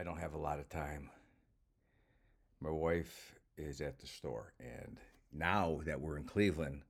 [0.00, 1.10] I don't have a lot of time.
[2.62, 4.96] My wife is at the store, and
[5.30, 6.80] now that we're in Cleveland,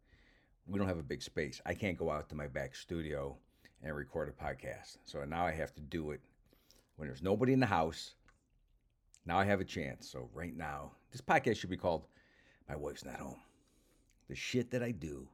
[0.68, 1.60] we don't have a big space.
[1.66, 3.36] I can't go out to my back studio
[3.82, 4.98] and record a podcast.
[5.06, 6.20] So now I have to do it
[6.94, 8.14] when there's nobody in the house.
[9.26, 10.08] Now I have a chance.
[10.08, 12.06] So right now, this podcast should be called
[12.68, 13.40] My Wife's Not Home.
[14.28, 15.26] The shit that I do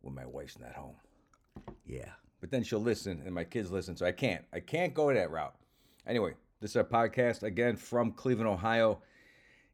[0.00, 0.96] when my wife's not home.
[1.86, 2.10] Yeah.
[2.40, 3.96] But then she'll listen and my kids listen.
[3.96, 4.44] So I can't.
[4.52, 5.54] I can't go that route.
[6.04, 9.00] Anyway, this is our podcast again from Cleveland, Ohio.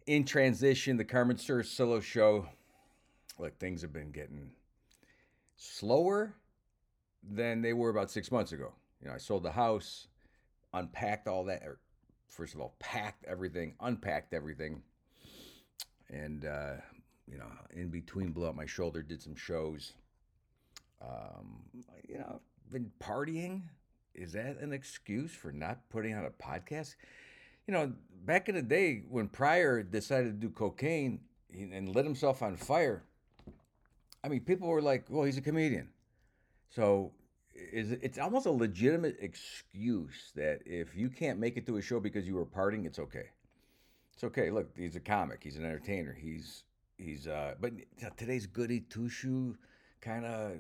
[0.07, 2.49] In transition, the Carmen Solo show.
[3.39, 4.53] Look, things have been getting
[5.57, 6.35] slower
[7.23, 8.73] than they were about six months ago.
[9.03, 10.07] You know, I sold the house,
[10.73, 11.63] unpacked all that.
[11.63, 11.79] Or
[12.27, 14.81] first of all, packed everything, unpacked everything,
[16.09, 16.77] and uh,
[17.31, 19.93] you know, in between, blew out my shoulder, did some shows.
[21.03, 21.65] Um,
[22.09, 22.41] you know,
[22.73, 23.61] been partying.
[24.19, 26.97] Is that an excuse for not putting on a podcast?
[27.67, 27.93] You know,
[28.25, 31.21] back in the day when Pryor decided to do cocaine
[31.53, 33.05] and lit himself on fire,
[34.25, 35.89] I mean, people were like, well, he's a comedian.
[36.75, 37.13] So
[37.55, 42.01] is it's almost a legitimate excuse that if you can't make it to a show
[42.01, 43.31] because you were partying, it's okay.
[44.13, 44.51] It's okay.
[44.51, 45.41] Look, he's a comic.
[45.43, 46.13] He's an entertainer.
[46.13, 46.65] He's
[46.97, 47.73] he's uh but
[48.17, 49.57] today's goody two shoe
[50.01, 50.59] kind of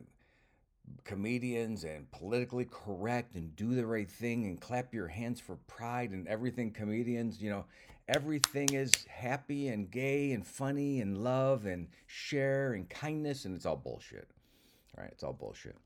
[1.05, 6.11] comedians and politically correct and do the right thing and clap your hands for pride
[6.11, 7.65] and everything comedians you know
[8.09, 13.67] everything is happy and gay and funny and love and share and kindness and it's
[13.67, 14.29] all bullshit
[14.97, 15.13] all right?
[15.13, 15.77] It's all bullshit.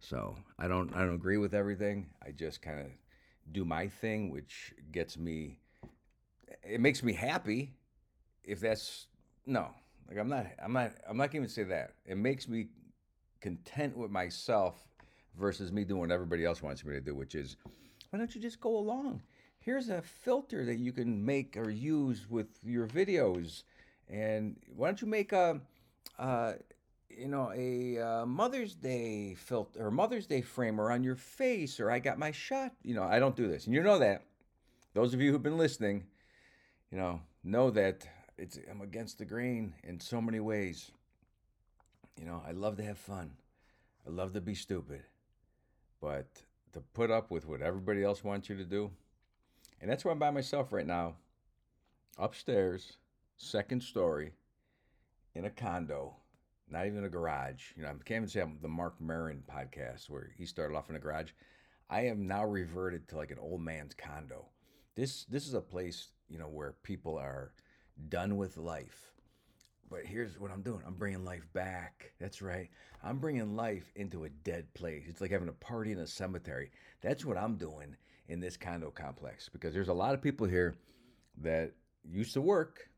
[0.00, 2.10] So i don't i don't agree with everything.
[2.24, 2.86] I just kind of
[3.52, 5.60] do my thing which gets me
[6.62, 7.72] it makes me happy
[8.44, 9.06] if that's
[9.46, 9.70] no
[10.08, 11.92] like I'm not, I'm not, I'm not going to say that.
[12.06, 12.68] It makes me
[13.40, 14.84] content with myself
[15.38, 17.56] versus me doing what everybody else wants me to do, which is,
[18.10, 19.22] why don't you just go along?
[19.60, 23.64] Here's a filter that you can make or use with your videos,
[24.08, 25.60] and why don't you make a,
[27.10, 31.90] you know, a uh, Mother's Day filter or Mother's Day framer on your face, or
[31.90, 32.72] I got my shot.
[32.82, 34.22] You know, I don't do this, and you know that.
[34.94, 36.04] Those of you who've been listening,
[36.90, 40.90] you know, know that it's I'm against the grain in so many ways.
[42.18, 43.32] You know, I love to have fun.
[44.06, 45.02] I love to be stupid.
[46.00, 46.26] But
[46.72, 48.90] to put up with what everybody else wants you to do,
[49.80, 51.14] and that's why I'm by myself right now,
[52.18, 52.96] upstairs,
[53.36, 54.32] second story,
[55.34, 56.16] in a condo,
[56.68, 57.72] not even a garage.
[57.76, 60.90] You know, I can't even say I'm the Marc Maron podcast where he started off
[60.90, 61.30] in a garage.
[61.88, 64.46] I am now reverted to like an old man's condo.
[64.94, 67.52] This this is a place, you know, where people are
[68.08, 69.12] done with life.
[69.90, 72.12] But here's what I'm doing I'm bringing life back.
[72.20, 72.68] That's right.
[73.02, 75.04] I'm bringing life into a dead place.
[75.08, 76.70] It's like having a party in a cemetery.
[77.00, 77.96] That's what I'm doing
[78.28, 80.76] in this condo complex because there's a lot of people here
[81.42, 81.72] that
[82.04, 82.88] used to work.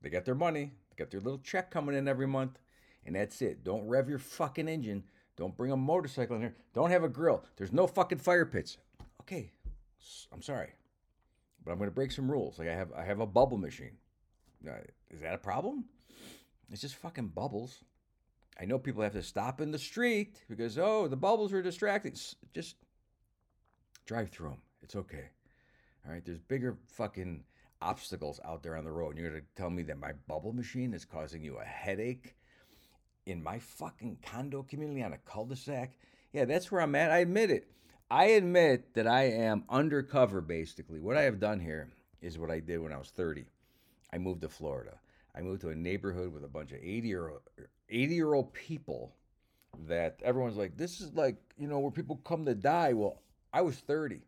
[0.00, 2.58] They got their money, they got their little check coming in every month,
[3.04, 3.64] and that's it.
[3.64, 5.04] Don't rev your fucking engine.
[5.36, 6.56] Don't bring a motorcycle in here.
[6.72, 7.44] Don't have a grill.
[7.56, 8.78] There's no fucking fire pits.
[9.22, 9.52] Okay,
[10.32, 10.70] I'm sorry,
[11.64, 12.58] but I'm going to break some rules.
[12.58, 13.96] Like I have, I have a bubble machine.
[14.66, 14.72] Uh,
[15.10, 15.84] is that a problem?
[16.70, 17.84] It's just fucking bubbles.
[18.60, 22.14] I know people have to stop in the street because, oh, the bubbles are distracting.
[22.52, 22.76] Just
[24.06, 24.62] drive through them.
[24.82, 25.30] It's okay.
[26.04, 26.24] All right.
[26.24, 27.44] There's bigger fucking
[27.80, 29.10] obstacles out there on the road.
[29.10, 32.34] And you're going to tell me that my bubble machine is causing you a headache
[33.26, 35.92] in my fucking condo community on a cul de sac?
[36.32, 37.10] Yeah, that's where I'm at.
[37.10, 37.70] I admit it.
[38.10, 40.98] I admit that I am undercover, basically.
[40.98, 41.90] What I have done here
[42.22, 43.44] is what I did when I was 30.
[44.12, 44.98] I moved to Florida.
[45.34, 47.32] I moved to a neighborhood with a bunch of 80 year
[47.88, 49.14] 80 year old people
[49.86, 52.92] that everyone's like, this is like, you know, where people come to die.
[52.92, 53.22] Well,
[53.52, 54.20] I was 30.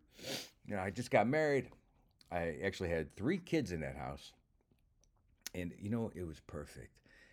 [0.67, 1.69] You know, I just got married.
[2.31, 4.33] I actually had three kids in that house.
[5.55, 6.93] And, you know, it was perfect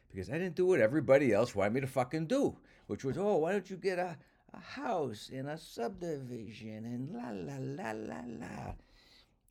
[0.10, 2.58] because I didn't do what everybody else wanted me to fucking do,
[2.88, 4.18] which was, oh, why don't you get a,
[4.54, 8.74] a house in a subdivision and la, la, la, la, la.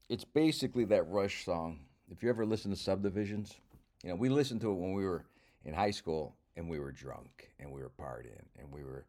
[0.08, 1.80] It's basically that Rush song
[2.10, 3.54] if you ever listen to subdivisions,
[4.02, 5.24] you know, we listened to it when we were
[5.64, 9.06] in high school and we were drunk and we were partying and we were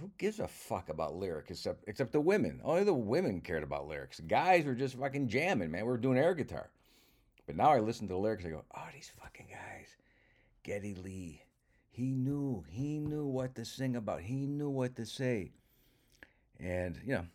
[0.00, 2.60] who gives a fuck about lyrics except except the women?
[2.64, 4.20] Only the women cared about lyrics.
[4.20, 5.84] Guys were just fucking jamming, man.
[5.84, 6.70] We were doing air guitar.
[7.46, 9.88] But now I listen to the lyrics I go, oh, these fucking guys.
[10.62, 11.42] Geddy Lee.
[11.90, 12.64] He knew.
[12.68, 14.22] He knew what to sing about.
[14.22, 15.52] He knew what to say.
[16.58, 17.26] And, you know,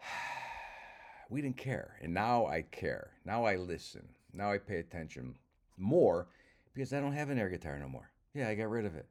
[1.30, 1.96] we didn't care.
[2.02, 3.12] And now I care.
[3.24, 4.08] Now I listen.
[4.36, 5.34] Now I pay attention
[5.78, 6.28] more
[6.74, 8.10] because I don't have an air guitar no more.
[8.34, 9.06] Yeah, I got rid of it.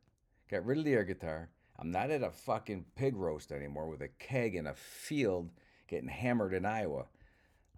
[0.51, 1.49] Got rid of the air guitar.
[1.79, 5.49] I'm not at a fucking pig roast anymore with a keg in a field
[5.87, 7.05] getting hammered in Iowa.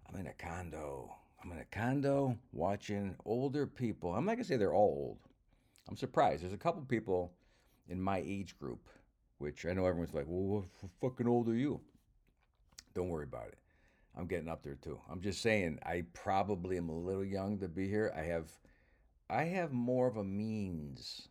[0.06, 1.10] I'm in a condo.
[1.42, 4.14] I'm in a condo watching older people.
[4.14, 5.18] I'm not gonna say they're all old.
[5.88, 6.42] I'm surprised.
[6.42, 7.32] There's a couple people
[7.88, 8.90] in my age group,
[9.38, 11.80] which I know everyone's like, well, what fucking old are you?
[12.94, 13.58] Don't worry about it.
[14.18, 15.00] I'm getting up there too.
[15.08, 18.12] I'm just saying I probably am a little young to be here.
[18.16, 18.50] I have
[19.30, 21.28] I have more of a means,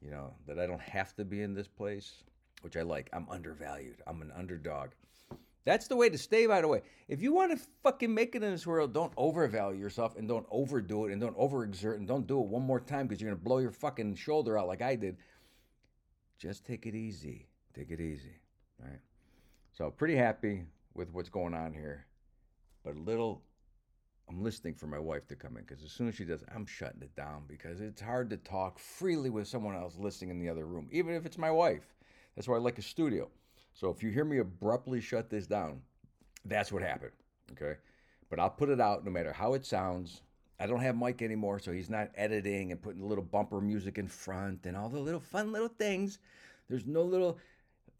[0.00, 2.22] you know, that I don't have to be in this place,
[2.62, 3.10] which I like.
[3.12, 4.02] I'm undervalued.
[4.06, 4.90] I'm an underdog.
[5.64, 6.82] That's the way to stay, by the way.
[7.08, 10.46] If you want to fucking make it in this world, don't overvalue yourself and don't
[10.50, 13.38] overdo it and don't overexert and don't do it one more time because you're going
[13.38, 15.16] to blow your fucking shoulder out like I did.
[16.38, 17.46] Just take it easy.
[17.74, 18.36] Take it easy.
[18.82, 19.00] All right.
[19.72, 22.06] So, pretty happy with what's going on here.
[22.84, 23.42] But a little,
[24.28, 26.66] I'm listening for my wife to come in because as soon as she does, I'm
[26.66, 30.48] shutting it down because it's hard to talk freely with someone else listening in the
[30.48, 31.94] other room, even if it's my wife.
[32.36, 33.30] That's why I like a studio.
[33.72, 35.80] So if you hear me abruptly shut this down,
[36.44, 37.12] that's what happened.
[37.52, 37.78] Okay.
[38.28, 40.22] But I'll put it out no matter how it sounds.
[40.60, 44.08] I don't have Mike anymore, so he's not editing and putting little bumper music in
[44.08, 46.18] front and all the little fun little things.
[46.68, 47.38] There's no little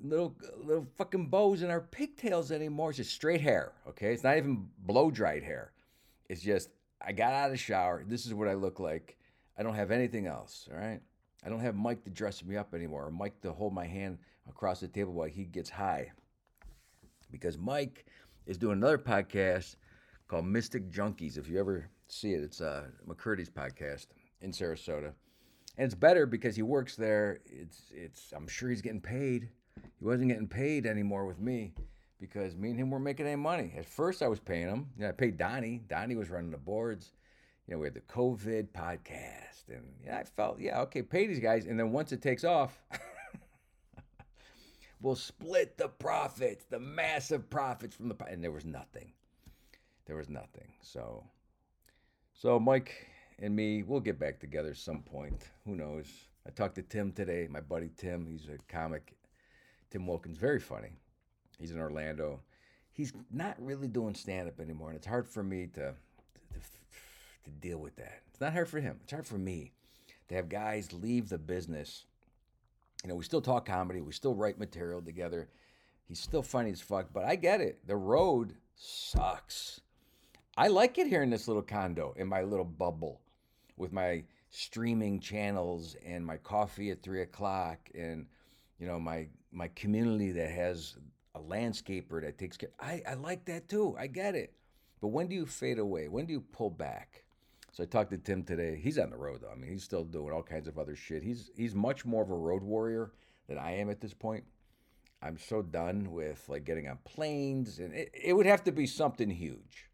[0.02, 2.91] little little fucking bows in our pigtails anymore.
[2.91, 3.73] It's just straight hair.
[3.88, 4.12] Okay.
[4.12, 5.73] It's not even blow dried hair.
[6.29, 6.70] It's just
[7.00, 8.05] I got out of the shower.
[8.06, 9.17] This is what I look like.
[9.58, 10.69] I don't have anything else.
[10.73, 11.00] All right.
[11.44, 14.19] I don't have Mike to dress me up anymore, or Mike to hold my hand
[14.49, 16.11] across the table while he gets high.
[17.31, 18.06] Because Mike
[18.46, 19.76] is doing another podcast
[20.26, 21.37] called Mystic Junkies.
[21.37, 24.06] If you ever see it, it's uh, McCurdy's podcast
[24.41, 25.12] in Sarasota.
[25.76, 27.41] And it's better because he works there.
[27.44, 29.49] It's it's I'm sure he's getting paid.
[29.76, 31.75] He wasn't getting paid anymore with me
[32.21, 33.73] because me and him weren't making any money.
[33.76, 34.88] At first I was paying him.
[34.97, 35.82] You know, I paid Donnie.
[35.88, 37.12] Donnie was running the boards.
[37.67, 39.69] You know, we had the COVID podcast.
[39.69, 41.67] And yeah, I felt, yeah, okay, pay these guys.
[41.67, 42.82] And then once it takes off,
[45.00, 49.12] we'll split the profits, the massive profits from the and there was nothing.
[50.06, 50.73] There was nothing.
[50.82, 51.25] So
[52.35, 55.50] so Mike and me, we'll get back together some point.
[55.65, 56.06] Who knows?
[56.47, 58.27] I talked to Tim today, my buddy Tim.
[58.27, 59.15] He's a comic.
[59.94, 60.91] Tim Wilkins, very funny.
[61.58, 62.41] He's in Orlando.
[62.93, 65.94] He's not really doing stand up anymore, and it's hard for me to,
[66.52, 66.61] to
[67.44, 68.20] to deal with that.
[68.31, 68.99] It's not hard for him.
[69.05, 69.73] It's hard for me
[70.29, 72.05] to have guys leave the business
[73.05, 75.49] you know, we still talk comedy, we still write material together.
[76.06, 77.87] He's still funny as fuck, but I get it.
[77.87, 79.82] The road sucks.
[80.56, 83.20] I like it here in this little condo, in my little bubble,
[83.76, 88.25] with my streaming channels and my coffee at three o'clock, and
[88.79, 90.97] you know my my community that has
[91.35, 92.71] a landscaper that takes care.
[92.81, 93.97] I I like that too.
[93.99, 94.53] I get it.
[95.00, 96.09] But when do you fade away?
[96.09, 97.25] When do you pull back?
[97.73, 98.81] So I talked to Tim today.
[98.81, 99.50] He's on the road though.
[99.50, 101.23] I mean, he's still doing all kinds of other shit.
[101.23, 103.12] He's he's much more of a road warrior
[103.49, 104.44] than I am at this point.
[105.20, 108.87] I'm so done with like getting on planes, and it, it would have to be
[108.87, 109.88] something huge,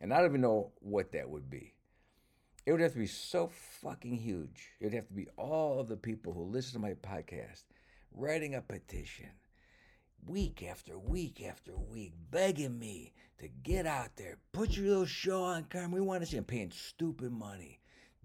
[0.00, 1.74] and I don't even know what that would be.
[2.66, 3.50] It would have to be so
[3.80, 4.70] fucking huge.
[4.80, 7.64] It would have to be all of the people who listen to my podcast
[8.14, 9.30] writing a petition
[10.26, 15.42] week after week after week begging me to get out there, put your little show
[15.42, 15.92] on, Carmen.
[15.92, 16.36] We want to see.
[16.36, 17.80] I'm paying stupid money,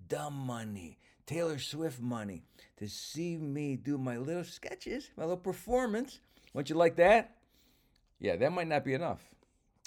[0.08, 2.44] dumb money, Taylor Swift money
[2.78, 6.20] to see me do my little sketches, my little performance.
[6.54, 7.36] Wouldn't you like that?
[8.20, 9.24] Yeah, that might not be enough.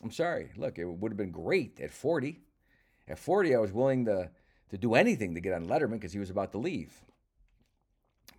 [0.02, 0.50] I'm sorry.
[0.56, 2.40] Look, it would have been great at 40.
[3.08, 4.30] At 40, I was willing to,
[4.70, 6.92] to do anything to get on Letterman because he was about to leave.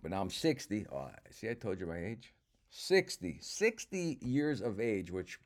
[0.02, 0.86] But now I'm 60.
[0.92, 2.34] Oh, see, I told you my age.
[2.70, 3.38] 60.
[3.40, 5.38] 60 years of age, which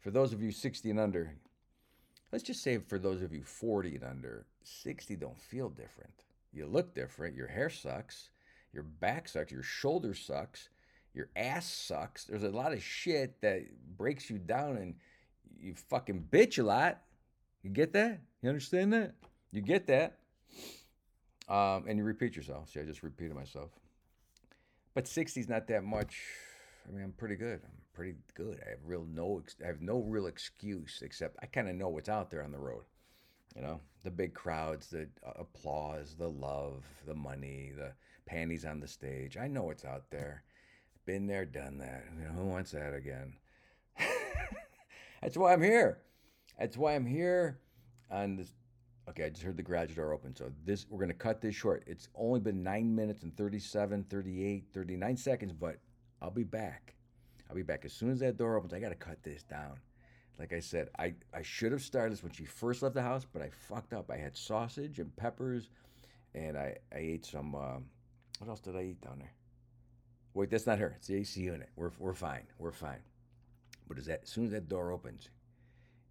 [0.00, 1.34] for those of you 60 and under,
[2.30, 6.24] let's just say for those of you 40 and under, 60 don't feel different.
[6.52, 7.36] You look different.
[7.36, 8.30] Your hair sucks.
[8.72, 9.52] Your back sucks.
[9.52, 10.68] Your shoulder sucks.
[11.14, 12.24] Your ass sucks.
[12.24, 13.62] There's a lot of shit that
[13.98, 14.94] breaks you down and
[15.60, 17.02] you fucking bitch a lot.
[17.62, 18.20] You get that?
[18.42, 19.14] You understand that?
[19.52, 20.18] You get that?
[21.48, 22.70] Um, and you repeat yourself.
[22.70, 23.70] See, I just repeated myself.
[24.94, 26.20] But 60 is not that much.
[26.86, 27.60] I mean, I'm pretty good.
[27.64, 28.60] I'm pretty good.
[28.66, 32.08] I have real no I have no real excuse except I kind of know what's
[32.08, 32.84] out there on the road.
[33.54, 37.92] You know, the big crowds, the uh, applause, the love, the money, the
[38.26, 39.36] panties on the stage.
[39.36, 40.42] I know what's out there.
[41.04, 42.04] Been there, done that.
[42.18, 43.34] You know, who wants that again?
[45.22, 45.98] That's why I'm here.
[46.58, 47.58] That's why I'm here
[48.10, 48.52] on this.
[49.08, 50.34] Okay, I just heard the garage door open.
[50.36, 51.82] So this we're going to cut this short.
[51.86, 55.76] It's only been 9 minutes and 37, 38, 39 seconds, but
[56.20, 56.94] I'll be back.
[57.50, 58.72] I'll be back as soon as that door opens.
[58.72, 59.78] I got to cut this down.
[60.38, 63.26] Like I said, I, I should have started this when she first left the house,
[63.30, 64.10] but I fucked up.
[64.10, 65.68] I had sausage and peppers,
[66.34, 67.54] and I, I ate some.
[67.54, 67.84] Um,
[68.38, 69.32] what else did I eat down there?
[70.34, 70.94] Wait, that's not her.
[70.96, 71.68] It's the AC unit.
[71.76, 72.44] We're, we're fine.
[72.58, 73.00] We're fine.
[73.86, 75.28] But as, that, as soon as that door opens,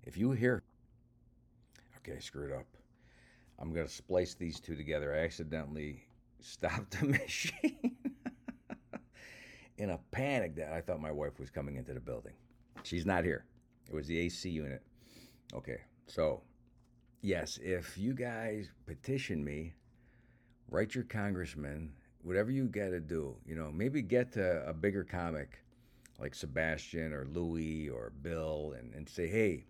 [0.03, 0.61] if you hear
[1.97, 2.65] okay, I screwed up.
[3.61, 5.13] I'm gonna splice these two together.
[5.13, 6.03] I accidentally
[6.39, 7.95] stopped the machine
[9.77, 12.33] in a panic that I thought my wife was coming into the building.
[12.83, 13.45] She's not here.
[13.87, 14.81] It was the AC unit.
[15.53, 16.41] Okay, so
[17.21, 19.73] yes, if you guys petition me,
[20.69, 21.91] write your congressman,
[22.23, 25.63] whatever you got to do, you know, maybe get to a bigger comic
[26.19, 29.65] like Sebastian or Louis or Bill and, and say, hey,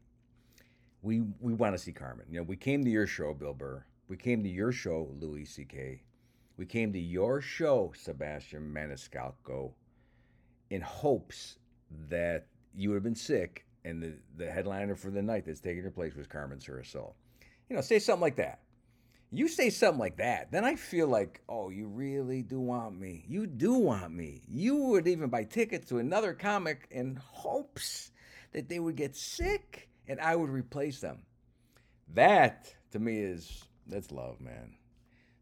[1.01, 2.25] we we want to see Carmen.
[2.29, 3.83] You know, we came to your show, Bill Burr.
[4.07, 6.03] We came to your show, Louis C.K.
[6.57, 9.71] We came to your show, Sebastian Maniscalco,
[10.69, 11.57] in hopes
[12.09, 15.81] that you would have been sick and the, the headliner for the night that's taking
[15.81, 17.13] your place was Carmen Surasil.
[17.69, 18.59] You know, say something like that.
[19.31, 23.23] You say something like that, then I feel like, oh, you really do want me.
[23.29, 24.41] You do want me.
[24.47, 28.11] You would even buy tickets to another comic in hopes
[28.51, 31.19] that they would get sick and I would replace them.
[32.13, 34.75] That to me is that's love, man.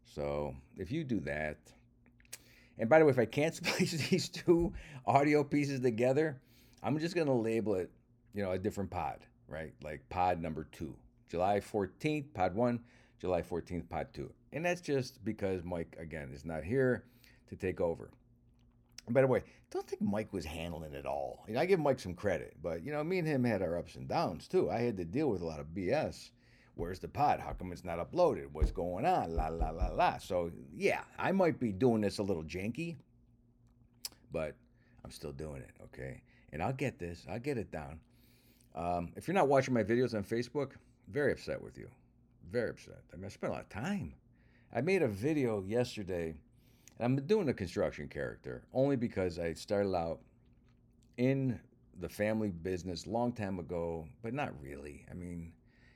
[0.04, 1.58] So if you do that,
[2.78, 4.72] and by the way, if I can't splice these two
[5.04, 6.40] audio pieces together,
[6.84, 7.90] I'm just gonna label it,
[8.32, 9.74] you know, a different pod, right?
[9.82, 10.94] Like pod number two,
[11.28, 12.78] July 14th, pod one,
[13.20, 14.32] July 14th, pod two.
[14.52, 17.04] And that's just because Mike, again, is not here
[17.48, 18.10] to take over.
[19.08, 21.44] By the way, don't think Mike was handling it all.
[21.48, 23.78] You know, I give Mike some credit, but you know, me and him had our
[23.78, 24.70] ups and downs too.
[24.70, 26.30] I had to deal with a lot of BS.
[26.74, 27.40] Where's the pod?
[27.40, 28.48] How come it's not uploaded?
[28.52, 29.34] What's going on?
[29.34, 30.18] La la la la.
[30.18, 32.96] So yeah, I might be doing this a little janky,
[34.32, 34.54] but
[35.04, 35.70] I'm still doing it.
[35.84, 37.26] Okay, and I'll get this.
[37.28, 38.00] I'll get it down.
[38.74, 40.72] Um, if you're not watching my videos on Facebook,
[41.08, 41.88] very upset with you.
[42.50, 43.02] Very upset.
[43.12, 44.14] I mean, I spent a lot of time.
[44.72, 46.34] I made a video yesterday
[47.00, 50.20] and I'm doing a construction character only because I started out
[51.16, 51.58] in
[51.98, 55.06] the family business long time ago, but not really.
[55.10, 55.52] I mean,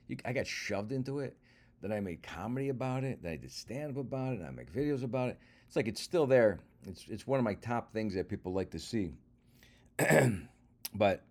[0.07, 1.37] you, I got shoved into it.
[1.81, 3.21] Then I made comedy about it.
[3.21, 4.39] Then I did stand up about it.
[4.39, 5.37] And I make videos about it.
[5.67, 6.59] It's like it's still there.
[6.87, 9.11] It's it's one of my top things that people like to see.
[9.97, 11.23] but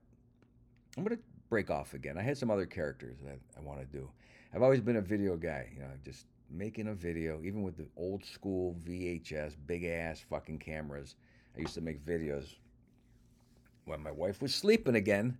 [0.96, 2.16] I'm gonna break off again.
[2.16, 4.08] I had some other characters that I want to do.
[4.54, 5.68] I've always been a video guy.
[5.74, 10.58] You know, just making a video, even with the old school VHS, big ass fucking
[10.58, 11.16] cameras.
[11.56, 12.54] I used to make videos
[13.84, 15.38] when my wife was sleeping again.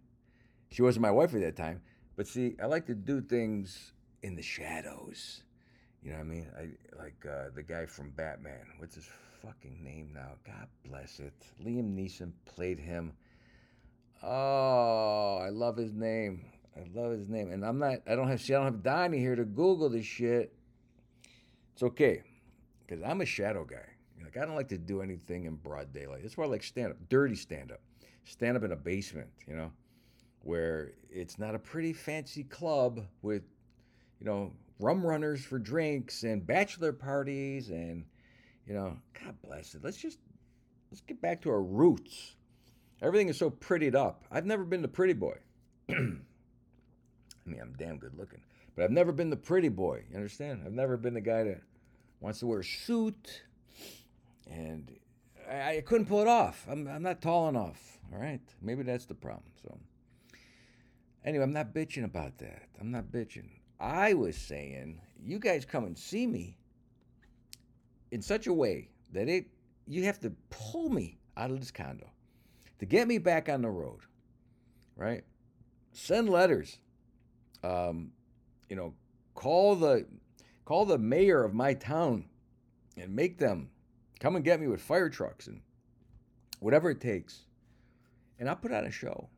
[0.71, 1.81] She wasn't my wife at that time.
[2.17, 3.93] But see, I like to do things
[4.23, 5.43] in the shadows.
[6.03, 6.47] You know what I mean?
[6.59, 8.67] I like uh, the guy from Batman.
[8.79, 9.09] What's his
[9.43, 10.33] fucking name now?
[10.47, 11.33] God bless it.
[11.65, 13.13] Liam Neeson played him.
[14.23, 16.45] Oh, I love his name.
[16.77, 17.51] I love his name.
[17.51, 17.99] And I'm not.
[18.07, 18.41] I don't have.
[18.41, 20.55] See, I don't have Donnie here to Google this shit.
[21.75, 22.23] It's okay,
[22.87, 23.85] because I'm a shadow guy.
[24.23, 26.23] Like I don't like to do anything in broad daylight.
[26.23, 27.81] That's why I like stand up, dirty stand up,
[28.25, 29.29] stand up in a basement.
[29.47, 29.73] You know,
[30.43, 33.43] where it's not a pretty fancy club with,
[34.21, 38.05] you know, rum runners for drinks and bachelor parties and,
[38.67, 39.83] you know, God bless it.
[39.83, 40.19] Let's just
[40.91, 42.37] let's get back to our roots.
[43.03, 44.25] Everything is so prettied up.
[44.31, 45.37] I've never been the pretty boy.
[45.91, 48.41] I mean, I'm damn good looking.
[48.75, 50.05] But I've never been the pretty boy.
[50.11, 50.63] You understand?
[50.65, 51.61] I've never been the guy that
[52.21, 53.43] wants to wear a suit,
[54.51, 54.91] and
[55.49, 56.67] I, I couldn't pull it off.
[56.69, 57.99] I'm, I'm not tall enough.
[58.13, 59.51] All right, maybe that's the problem.
[59.63, 59.79] So
[61.25, 62.69] anyway, I'm not bitching about that.
[62.81, 63.49] I'm not bitching.
[63.81, 66.57] I was saying, you guys come and see me
[68.11, 69.47] in such a way that it
[69.87, 72.09] you have to pull me out of this condo
[72.79, 74.01] to get me back on the road,
[74.97, 75.25] right?
[75.93, 76.79] Send letters.
[77.63, 78.13] Um,
[78.69, 78.95] you know,
[79.35, 80.07] call the
[80.65, 82.25] call the mayor of my town
[82.97, 83.71] and make them
[84.21, 85.61] come and get me with fire trucks and
[86.61, 87.43] whatever it takes.
[88.39, 89.29] And I'll put on a show.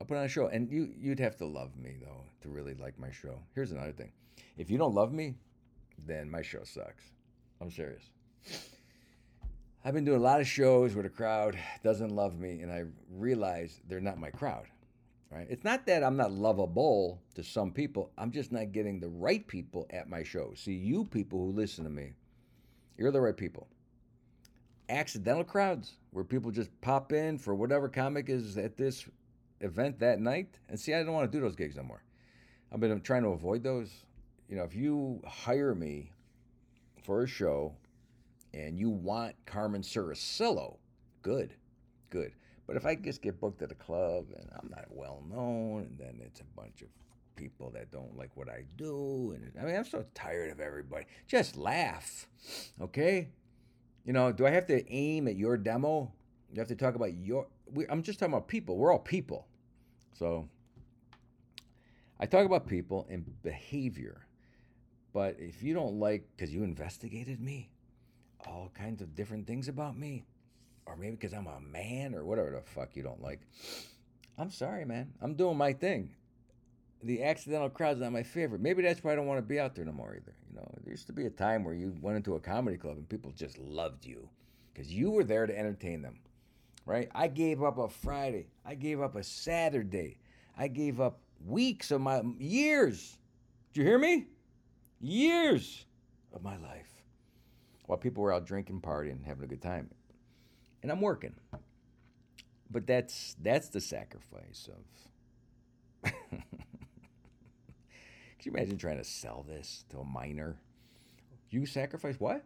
[0.00, 0.48] I'll put on a show.
[0.48, 3.38] And you you'd have to love me though to really like my show.
[3.54, 4.12] Here's another thing.
[4.56, 5.34] If you don't love me,
[6.06, 7.04] then my show sucks.
[7.60, 8.02] I'm serious.
[9.84, 12.84] I've been doing a lot of shows where the crowd doesn't love me, and I
[13.10, 14.64] realize they're not my crowd
[15.34, 15.46] right?
[15.50, 18.10] It's not that I'm not lovable to some people.
[18.16, 20.60] I'm just not getting the right people at my shows.
[20.60, 22.12] See, you people who listen to me,
[22.96, 23.66] you're the right people.
[24.88, 29.06] Accidental crowds where people just pop in for whatever comic is at this
[29.60, 30.58] event that night.
[30.68, 32.04] And see, I don't want to do those gigs no more.
[32.72, 33.90] I've been trying to avoid those.
[34.48, 36.12] You know, if you hire me
[37.02, 37.74] for a show
[38.52, 40.76] and you want Carmen Surasillo,
[41.22, 41.54] good,
[42.10, 42.32] good.
[42.66, 45.98] But if I just get booked at a club and I'm not well known, and
[45.98, 46.88] then it's a bunch of
[47.36, 51.06] people that don't like what I do, and I mean, I'm so tired of everybody.
[51.26, 52.26] Just laugh,
[52.80, 53.28] okay?
[54.04, 56.12] You know, do I have to aim at your demo?
[56.52, 57.46] You have to talk about your.
[57.72, 58.76] We, I'm just talking about people.
[58.76, 59.46] We're all people,
[60.12, 60.48] so
[62.20, 64.26] I talk about people and behavior.
[65.12, 67.70] But if you don't like, because you investigated me,
[68.46, 70.24] all kinds of different things about me,
[70.86, 73.40] or maybe because I'm a man or whatever the fuck you don't like,
[74.38, 75.12] I'm sorry, man.
[75.22, 76.10] I'm doing my thing.
[77.02, 78.60] The accidental crowd's not my favorite.
[78.60, 80.34] Maybe that's why I don't want to be out there no more either.
[80.48, 82.96] You know, there used to be a time where you went into a comedy club
[82.96, 84.28] and people just loved you
[84.72, 86.18] because you were there to entertain them,
[86.86, 87.10] right?
[87.14, 88.46] I gave up a Friday.
[88.64, 90.18] I gave up a Saturday.
[90.56, 93.18] I gave up weeks of my years.
[93.72, 94.26] Did you hear me?
[95.00, 95.84] Years
[96.32, 96.94] of my life
[97.86, 99.90] while people were out drinking, partying, having a good time.
[100.84, 101.32] And I'm working.
[102.70, 106.42] But that's that's the sacrifice of Can
[108.42, 110.58] you imagine trying to sell this to a miner?
[111.48, 112.44] You sacrifice what?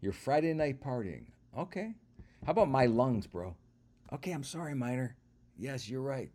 [0.00, 1.26] Your Friday night partying.
[1.56, 1.94] Okay.
[2.44, 3.54] How about my lungs, bro?
[4.12, 5.14] Okay, I'm sorry, miner.
[5.56, 6.32] Yes, you're right.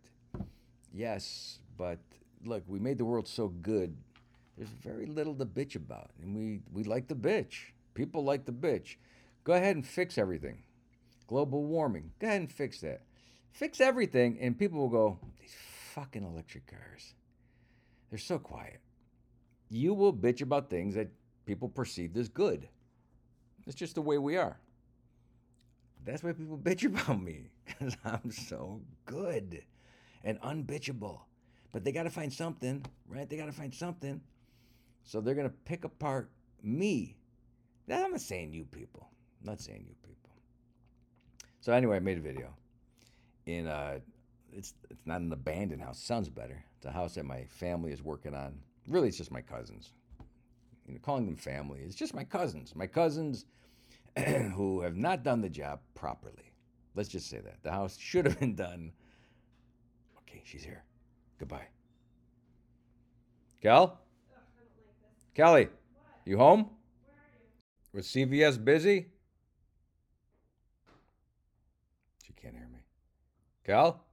[0.94, 1.98] Yes, but
[2.46, 3.94] look, we made the world so good.
[4.56, 7.72] There's very little to bitch about, and we we like the bitch.
[7.92, 8.96] People like the bitch.
[9.44, 10.63] Go ahead and fix everything.
[11.26, 12.10] Global warming.
[12.18, 13.02] Go ahead and fix that.
[13.52, 15.54] Fix everything, and people will go, these
[15.94, 17.14] fucking electric cars.
[18.10, 18.80] They're so quiet.
[19.70, 21.08] You will bitch about things that
[21.46, 22.68] people perceived as good.
[23.66, 24.58] It's just the way we are.
[26.04, 29.62] That's why people bitch about me, because I'm so good
[30.22, 31.26] and unbitchable.
[31.72, 33.28] But they got to find something, right?
[33.28, 34.20] They got to find something.
[35.02, 36.30] So they're going to pick apart
[36.62, 37.16] me.
[37.86, 39.08] Now, I'm not saying you people.
[39.40, 40.23] I'm not saying you people.
[41.64, 42.50] So anyway, I made a video.
[43.46, 44.00] In uh,
[44.52, 45.98] it's it's not an abandoned house.
[45.98, 46.62] Sounds better.
[46.76, 48.58] It's a house that my family is working on.
[48.86, 49.94] Really, it's just my cousins.
[50.86, 51.80] You know, calling them family.
[51.82, 52.74] It's just my cousins.
[52.76, 53.46] My cousins
[54.54, 56.52] who have not done the job properly.
[56.94, 57.62] Let's just say that.
[57.62, 58.92] The house should have been done.
[60.18, 60.84] Okay, she's here.
[61.38, 61.68] Goodbye.
[63.62, 64.02] Cal?
[65.34, 65.68] Kelly,
[66.26, 66.68] you home?
[67.94, 69.06] Was CVS busy?
[72.26, 72.78] She can't hear me.
[73.64, 74.04] Cal?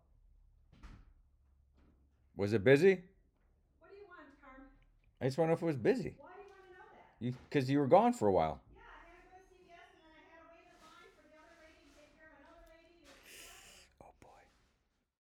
[2.37, 2.89] Was it busy?
[2.89, 4.67] What do you want, Carm?
[5.19, 6.15] I just want to know if it was busy.
[6.17, 6.63] Why do you want
[7.19, 7.49] to know that?
[7.49, 8.61] Because you, were gone for a while.